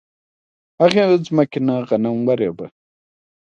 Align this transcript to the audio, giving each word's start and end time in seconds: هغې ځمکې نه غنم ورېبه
هغې 0.81 1.03
ځمکې 1.27 1.59
نه 1.67 1.75
غنم 1.87 2.17
ورېبه 2.27 2.67